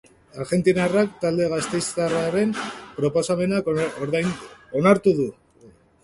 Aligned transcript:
Argentinarrak 0.43 1.09
talde 1.25 1.49
gasteiztarraren 1.51 2.53
proposamena 2.95 3.59
onartu 4.81 5.13
du. 5.21 5.29